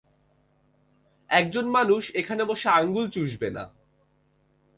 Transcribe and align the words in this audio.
একজন 1.29 1.65
মানুষ 1.69 2.03
এখানে 2.15 2.43
বসে 2.45 2.67
আঙ্গুল 2.69 3.05
চুষবে 3.09 3.49
ন। 3.49 3.57